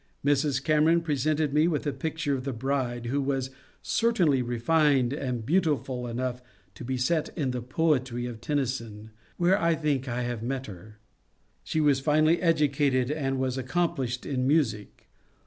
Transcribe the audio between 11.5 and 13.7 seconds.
She was finely educated, and was